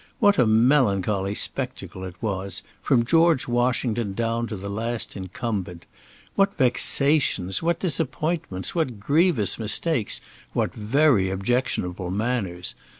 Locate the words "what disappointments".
7.61-8.73